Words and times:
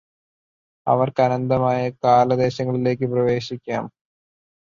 അവര്ക്ക് 0.87 1.21
അനന്തമായ 1.21 1.81
കാലദേശങ്ങളിലേയ്ക് 2.03 3.05
പ്രവേശിക്കാം 3.05 3.85